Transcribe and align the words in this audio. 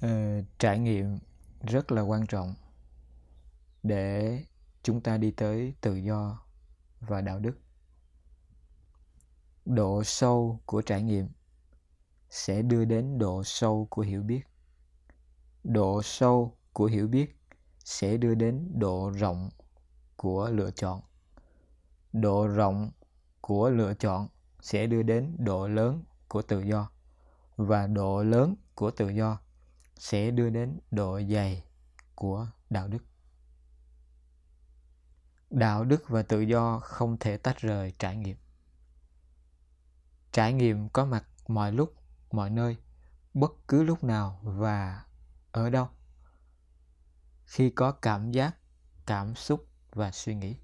Ờ, 0.00 0.42
trải 0.58 0.78
nghiệm 0.78 1.18
rất 1.62 1.92
là 1.92 2.02
quan 2.02 2.26
trọng 2.26 2.54
để 3.82 4.42
chúng 4.82 5.00
ta 5.00 5.16
đi 5.16 5.30
tới 5.30 5.74
tự 5.80 5.94
do 5.94 6.38
và 7.00 7.20
đạo 7.20 7.38
đức. 7.38 7.58
Độ 9.64 10.04
sâu 10.04 10.60
của 10.66 10.82
trải 10.82 11.02
nghiệm 11.02 11.28
sẽ 12.30 12.62
đưa 12.62 12.84
đến 12.84 13.18
độ 13.18 13.42
sâu 13.44 13.86
của 13.90 14.02
hiểu 14.02 14.22
biết. 14.22 14.40
Độ 15.64 16.02
sâu 16.02 16.56
của 16.72 16.86
hiểu 16.86 17.08
biết 17.08 17.36
sẽ 17.84 18.16
đưa 18.16 18.34
đến 18.34 18.72
độ 18.74 19.10
rộng 19.10 19.50
của 20.16 20.50
lựa 20.50 20.70
chọn. 20.70 21.00
Độ 22.12 22.46
rộng 22.46 22.90
của 23.40 23.70
lựa 23.70 23.94
chọn 23.94 24.28
sẽ 24.60 24.86
đưa 24.86 25.02
đến 25.02 25.36
độ 25.38 25.68
lớn 25.68 26.04
của 26.28 26.42
tự 26.42 26.60
do 26.60 26.90
và 27.56 27.86
độ 27.86 28.22
lớn 28.22 28.54
của 28.74 28.90
tự 28.90 29.08
do 29.08 29.38
sẽ 29.96 30.30
đưa 30.30 30.50
đến 30.50 30.80
độ 30.90 31.20
dày 31.30 31.64
của 32.14 32.48
đạo 32.70 32.88
đức. 32.88 33.04
Đạo 35.50 35.84
đức 35.84 36.08
và 36.08 36.22
tự 36.22 36.40
do 36.40 36.78
không 36.78 37.16
thể 37.20 37.36
tách 37.36 37.58
rời 37.58 37.92
trải 37.98 38.16
nghiệm. 38.16 38.36
Trải 40.32 40.52
nghiệm 40.52 40.88
có 40.88 41.04
mặt 41.04 41.24
mọi 41.48 41.72
lúc, 41.72 41.94
mọi 42.30 42.50
nơi, 42.50 42.76
bất 43.34 43.52
cứ 43.68 43.82
lúc 43.82 44.04
nào 44.04 44.40
và 44.42 45.04
ở 45.52 45.70
đâu. 45.70 45.88
Khi 47.44 47.70
có 47.70 47.92
cảm 47.92 48.32
giác, 48.32 48.56
cảm 49.06 49.34
xúc 49.34 49.66
và 49.92 50.10
suy 50.10 50.34
nghĩ, 50.34 50.56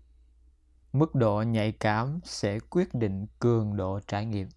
mức 0.93 1.15
độ 1.15 1.43
nhạy 1.43 1.73
cảm 1.73 2.21
sẽ 2.25 2.61
quyết 2.61 2.95
định 2.95 3.27
cường 3.39 3.77
độ 3.77 4.01
trải 4.07 4.27
nghiệm. 4.27 4.49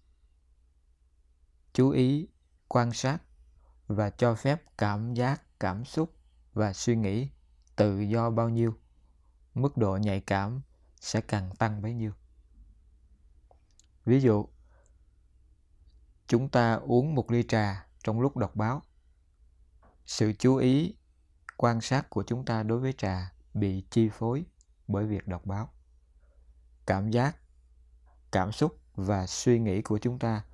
Chú 1.72 1.90
ý 1.90 2.28
quan 2.68 2.92
sát 2.92 3.18
và 3.86 4.10
cho 4.10 4.34
phép 4.34 4.62
cảm 4.78 5.14
giác, 5.14 5.42
cảm 5.60 5.84
xúc 5.84 6.14
và 6.54 6.72
suy 6.72 6.96
nghĩ 6.96 7.28
tự 7.76 8.00
do 8.00 8.30
bao 8.30 8.48
nhiêu, 8.48 8.74
mức 9.54 9.76
độ 9.76 9.96
nhạy 9.96 10.20
cảm 10.20 10.62
sẽ 11.00 11.20
càng 11.20 11.50
tăng 11.58 11.82
bấy 11.82 11.94
nhiêu. 11.94 12.12
Ví 14.04 14.20
dụ, 14.20 14.48
chúng 16.26 16.48
ta 16.48 16.74
uống 16.74 17.14
một 17.14 17.30
ly 17.30 17.42
trà 17.48 17.86
trong 18.04 18.20
lúc 18.20 18.36
đọc 18.36 18.56
báo. 18.56 18.82
Sự 20.06 20.32
chú 20.38 20.56
ý, 20.56 20.96
quan 21.56 21.80
sát 21.80 22.10
của 22.10 22.22
chúng 22.22 22.44
ta 22.44 22.62
đối 22.62 22.78
với 22.78 22.92
trà 22.92 23.32
bị 23.54 23.84
chi 23.90 24.08
phối 24.08 24.44
bởi 24.88 25.06
việc 25.06 25.28
đọc 25.28 25.46
báo. 25.46 25.68
Cảm 26.86 27.10
giác, 27.10 27.36
cảm 28.32 28.52
xúc 28.52 28.80
và 28.94 29.26
suy 29.26 29.58
nghĩ 29.58 29.82
của 29.82 29.98
chúng 29.98 30.18
ta 30.18 30.44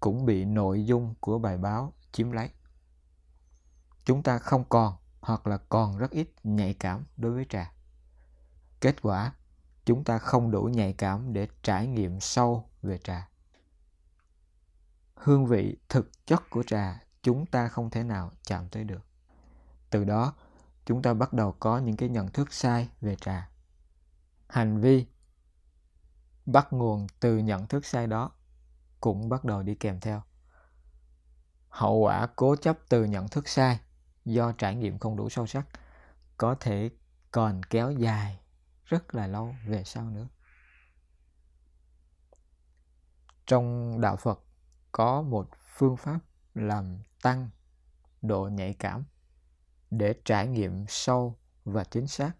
cũng 0.00 0.26
bị 0.26 0.44
nội 0.44 0.86
dung 0.86 1.14
của 1.20 1.38
bài 1.38 1.58
báo 1.58 1.92
chiếm 2.12 2.30
lấy 2.30 2.50
chúng 4.08 4.22
ta 4.22 4.38
không 4.38 4.64
còn 4.68 4.96
hoặc 5.20 5.46
là 5.46 5.58
còn 5.68 5.98
rất 5.98 6.10
ít 6.10 6.28
nhạy 6.44 6.74
cảm 6.74 7.04
đối 7.16 7.32
với 7.32 7.46
trà. 7.48 7.72
Kết 8.80 9.02
quả, 9.02 9.32
chúng 9.84 10.04
ta 10.04 10.18
không 10.18 10.50
đủ 10.50 10.62
nhạy 10.62 10.92
cảm 10.92 11.32
để 11.32 11.48
trải 11.62 11.86
nghiệm 11.86 12.20
sâu 12.20 12.70
về 12.82 12.98
trà. 12.98 13.28
Hương 15.14 15.46
vị, 15.46 15.76
thực 15.88 16.26
chất 16.26 16.50
của 16.50 16.62
trà 16.62 17.02
chúng 17.22 17.46
ta 17.46 17.68
không 17.68 17.90
thể 17.90 18.02
nào 18.02 18.30
chạm 18.42 18.68
tới 18.68 18.84
được. 18.84 19.06
Từ 19.90 20.04
đó, 20.04 20.34
chúng 20.86 21.02
ta 21.02 21.14
bắt 21.14 21.32
đầu 21.32 21.54
có 21.60 21.78
những 21.78 21.96
cái 21.96 22.08
nhận 22.08 22.28
thức 22.28 22.52
sai 22.52 22.88
về 23.00 23.16
trà. 23.16 23.50
Hành 24.48 24.80
vi, 24.80 25.06
bắt 26.46 26.72
nguồn 26.72 27.06
từ 27.20 27.38
nhận 27.38 27.66
thức 27.66 27.86
sai 27.86 28.06
đó 28.06 28.30
cũng 29.00 29.28
bắt 29.28 29.44
đầu 29.44 29.62
đi 29.62 29.74
kèm 29.74 30.00
theo. 30.00 30.22
Hậu 31.68 31.98
quả 31.98 32.28
cố 32.36 32.56
chấp 32.56 32.78
từ 32.88 33.04
nhận 33.04 33.28
thức 33.28 33.48
sai 33.48 33.80
do 34.28 34.52
trải 34.52 34.74
nghiệm 34.74 34.98
không 34.98 35.16
đủ 35.16 35.28
sâu 35.28 35.46
sắc, 35.46 35.66
có 36.36 36.54
thể 36.60 36.90
còn 37.30 37.62
kéo 37.62 37.90
dài 37.90 38.40
rất 38.84 39.14
là 39.14 39.26
lâu 39.26 39.54
về 39.66 39.84
sau 39.84 40.10
nữa. 40.10 40.28
Trong 43.46 44.00
đạo 44.00 44.16
phật, 44.16 44.40
có 44.92 45.22
một 45.22 45.48
phương 45.76 45.96
pháp 45.96 46.18
làm 46.54 46.98
tăng 47.22 47.50
độ 48.22 48.48
nhạy 48.48 48.74
cảm 48.74 49.04
để 49.90 50.14
trải 50.24 50.46
nghiệm 50.46 50.84
sâu 50.88 51.38
và 51.64 51.84
chính 51.84 52.06
xác, 52.06 52.32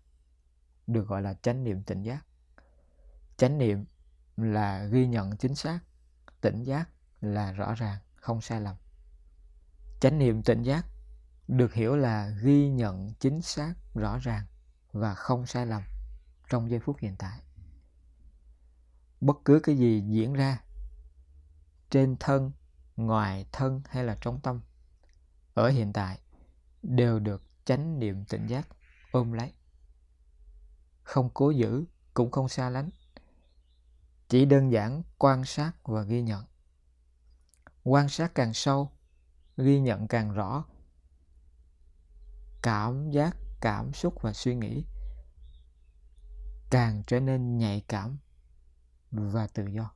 được 0.86 1.08
gọi 1.08 1.22
là 1.22 1.34
chánh 1.34 1.64
niệm 1.64 1.82
tỉnh 1.82 2.02
giác. 2.02 2.26
Chánh 3.36 3.58
niệm 3.58 3.84
là 4.36 4.84
ghi 4.84 5.06
nhận 5.06 5.36
chính 5.36 5.54
xác, 5.54 5.80
tỉnh 6.40 6.62
giác 6.62 6.88
là 7.20 7.52
rõ 7.52 7.74
ràng, 7.74 7.98
không 8.14 8.40
sai 8.40 8.60
lầm. 8.60 8.76
Chánh 10.00 10.18
niệm 10.18 10.42
tỉnh 10.42 10.62
giác 10.62 10.84
được 11.48 11.74
hiểu 11.74 11.96
là 11.96 12.28
ghi 12.42 12.68
nhận 12.68 13.14
chính 13.14 13.42
xác 13.42 13.74
rõ 13.94 14.18
ràng 14.18 14.46
và 14.92 15.14
không 15.14 15.46
sai 15.46 15.66
lầm 15.66 15.82
trong 16.48 16.70
giây 16.70 16.80
phút 16.80 16.96
hiện 17.00 17.16
tại. 17.18 17.40
Bất 19.20 19.36
cứ 19.44 19.60
cái 19.62 19.76
gì 19.76 20.04
diễn 20.08 20.32
ra 20.32 20.62
trên 21.90 22.16
thân, 22.20 22.52
ngoài 22.96 23.46
thân 23.52 23.82
hay 23.88 24.04
là 24.04 24.16
trong 24.20 24.40
tâm, 24.40 24.60
ở 25.54 25.68
hiện 25.68 25.92
tại 25.92 26.20
đều 26.82 27.18
được 27.18 27.42
chánh 27.64 27.98
niệm 27.98 28.24
tỉnh 28.24 28.46
giác 28.46 28.68
ôm 29.12 29.32
lấy. 29.32 29.52
Không 31.02 31.30
cố 31.34 31.50
giữ, 31.50 31.84
cũng 32.14 32.30
không 32.30 32.48
xa 32.48 32.70
lánh, 32.70 32.90
chỉ 34.28 34.44
đơn 34.44 34.72
giản 34.72 35.02
quan 35.18 35.44
sát 35.44 35.72
và 35.84 36.02
ghi 36.02 36.22
nhận. 36.22 36.44
Quan 37.84 38.08
sát 38.08 38.34
càng 38.34 38.54
sâu, 38.54 38.90
ghi 39.56 39.80
nhận 39.80 40.08
càng 40.08 40.32
rõ 40.32 40.64
cảm 42.62 43.10
giác, 43.10 43.36
cảm 43.60 43.92
xúc 43.92 44.14
và 44.22 44.32
suy 44.32 44.54
nghĩ 44.54 44.84
càng 46.70 47.02
trở 47.06 47.20
nên 47.20 47.58
nhạy 47.58 47.84
cảm 47.88 48.18
và 49.10 49.46
tự 49.46 49.66
do. 49.66 49.90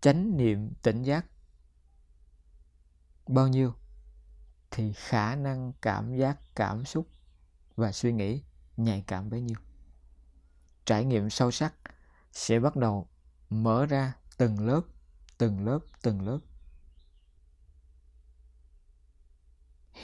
Chánh 0.00 0.36
niệm 0.36 0.74
tỉnh 0.82 1.02
giác 1.02 1.26
bao 3.26 3.48
nhiêu 3.48 3.74
thì 4.70 4.92
khả 4.92 5.36
năng 5.36 5.72
cảm 5.82 6.16
giác, 6.16 6.38
cảm 6.54 6.84
xúc 6.84 7.08
và 7.76 7.92
suy 7.92 8.12
nghĩ 8.12 8.42
nhạy 8.76 9.04
cảm 9.06 9.30
bấy 9.30 9.40
nhiêu. 9.40 9.56
Trải 10.84 11.04
nghiệm 11.04 11.30
sâu 11.30 11.50
sắc 11.50 11.74
sẽ 12.32 12.60
bắt 12.60 12.76
đầu 12.76 13.08
mở 13.50 13.86
ra 13.86 14.12
từng 14.36 14.66
lớp 14.66 14.80
từng 15.38 15.66
lớp 15.66 15.78
từng 16.02 16.26
lớp. 16.26 16.38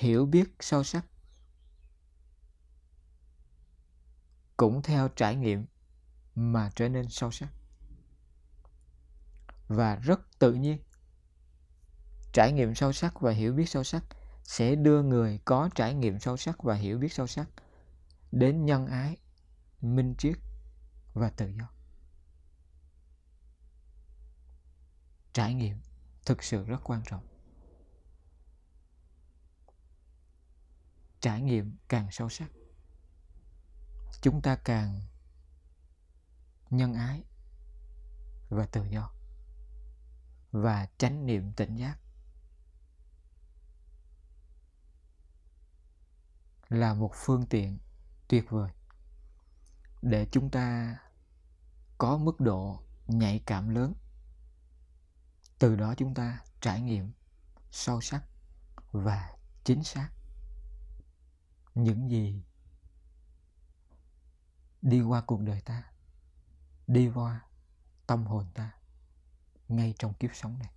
Hiểu 0.01 0.27
biết 0.27 0.51
sâu 0.61 0.85
sắc. 0.85 1.07
Cũng 4.57 4.83
theo 4.83 5.09
trải 5.09 5.37
nghiệm 5.37 5.67
mà 6.35 6.71
trở 6.75 6.89
nên 6.89 7.09
sâu 7.09 7.31
sắc. 7.31 7.49
Và 9.69 9.97
rất 9.97 10.21
tự 10.39 10.55
nhiên, 10.55 10.79
trải 12.33 12.53
nghiệm 12.53 12.75
sâu 12.75 12.93
sắc 12.93 13.21
và 13.21 13.33
hiểu 13.33 13.53
biết 13.53 13.69
sâu 13.69 13.85
sắc 13.85 14.05
sẽ 14.45 14.75
đưa 14.75 15.03
người 15.03 15.41
có 15.45 15.71
trải 15.75 15.95
nghiệm 15.95 16.19
sâu 16.19 16.37
sắc 16.37 16.63
và 16.63 16.75
hiểu 16.75 16.99
biết 16.99 17.13
sâu 17.13 17.27
sắc 17.27 17.49
đến 18.33 18.67
nhân 18.67 18.87
ái, 18.87 19.17
minh 19.81 20.15
triết 20.19 20.39
và 21.15 21.31
tự 21.31 21.49
do. 21.49 21.71
Trải 25.33 25.55
nghiệm 25.55 25.81
thực 26.25 26.43
sự 26.43 26.65
rất 26.65 26.81
quan 26.85 27.03
trọng. 27.07 27.27
Trải 31.21 31.41
nghiệm 31.43 31.77
càng 31.89 32.09
sâu 32.11 32.29
sắc. 32.29 32.51
Chúng 34.23 34.43
ta 34.43 34.57
càng 34.57 35.01
nhân 36.71 36.95
ái 36.95 37.23
và 38.49 38.67
tự 38.67 38.85
do 38.85 39.13
và 40.53 40.89
chánh 40.99 41.27
niệm 41.27 41.53
tỉnh 41.53 41.77
giác. 41.77 41.99
Là 46.69 46.95
một 46.95 47.13
phương 47.15 47.47
tiện 47.47 47.79
tuyệt 48.29 48.45
vời 48.51 48.71
để 50.03 50.27
chúng 50.33 50.51
ta 50.51 50.97
có 51.99 52.17
mức 52.17 52.41
độ 52.41 52.83
nhạy 53.07 53.43
cảm 53.47 53.69
lớn. 53.69 53.95
Từ 55.59 55.77
đó 55.77 55.95
chúng 55.97 56.15
ta 56.15 56.39
trải 56.61 56.81
nghiệm 56.81 57.13
sâu 57.71 58.01
sắc 58.01 58.25
và 58.93 59.37
chính 59.65 59.85
xác 59.85 60.11
những 61.83 62.11
gì 62.11 62.43
đi 64.83 65.01
qua 65.01 65.21
cuộc 65.21 65.41
đời 65.41 65.61
ta, 65.61 65.93
đi 66.87 67.11
qua 67.15 67.41
tâm 68.07 68.27
hồn 68.27 68.47
ta 68.55 68.71
ngay 69.69 69.95
trong 69.99 70.15
kiếp 70.15 70.31
sống 70.35 70.59
này. 70.59 70.71